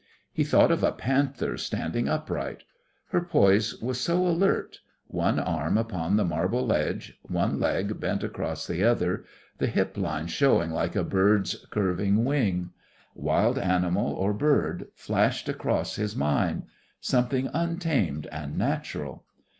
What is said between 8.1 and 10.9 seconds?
across the other, the hip line showing